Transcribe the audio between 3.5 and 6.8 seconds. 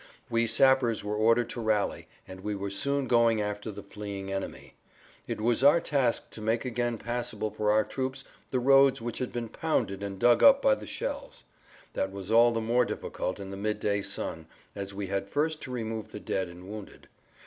the fleeing enemy. It was our task to make